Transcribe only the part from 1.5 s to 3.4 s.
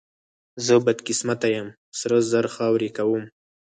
یم، سره زر خاورې کوم.